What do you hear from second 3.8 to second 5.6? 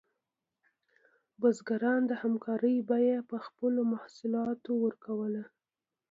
محصولاتو ورکوله.